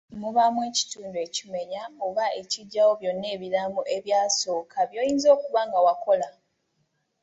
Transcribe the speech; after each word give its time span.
Mubaamu 0.21 0.59
ekitundu 0.69 1.17
ekimenya 1.27 1.83
oba 2.07 2.25
ekiggyawo 2.41 2.91
byonna 2.99 3.27
ebiraamo 3.35 3.81
ebyasooka 3.97 4.79
by'oyinza 4.89 5.27
okuba 5.35 5.61
nga 5.67 5.79
wakola. 5.85 6.29